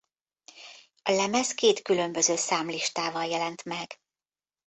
[1.03, 3.97] A lemez két különböző számlistával jelent meg.